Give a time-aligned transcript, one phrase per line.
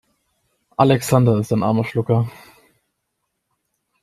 [0.77, 2.27] Alexander ist ein armer Schlucker.